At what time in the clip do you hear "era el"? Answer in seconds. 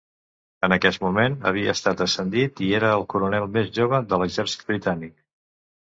2.81-3.07